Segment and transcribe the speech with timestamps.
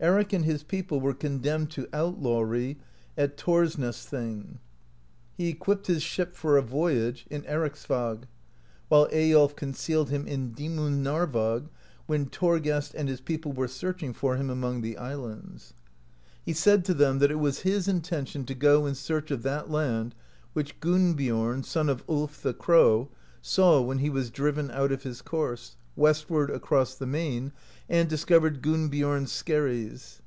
[0.00, 2.76] Eric and his people were condemned to outlawry
[3.16, 4.60] at Thorsness thing (21).
[5.38, 8.24] He equipped his ship for a voyage, in Ericsvag;
[8.88, 11.70] while Eyiolf concealed him in Dimunarvag (22),
[12.04, 15.72] when Thorgest and his people were searching for him among the islands.
[16.44, 18.44] 30 PREPARATIONS FOR THE IVESTERN VOYAGE He said to them, that it was his intention
[18.44, 20.14] to go in search of that land
[20.52, 23.08] which Gunnbiom (23), son of Ulf the Crow,
[23.40, 27.52] saw when he was driven out of his course, westward across the main,
[27.88, 30.20] and discovered Guonbiorns skerries.